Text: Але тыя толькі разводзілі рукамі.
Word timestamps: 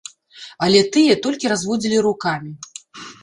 Але 0.67 0.79
тыя 0.95 1.17
толькі 1.27 1.51
разводзілі 1.53 1.97
рукамі. 2.09 2.51